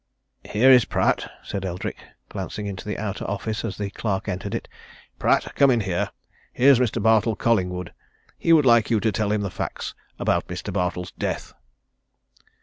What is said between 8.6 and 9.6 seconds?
like you to tell him the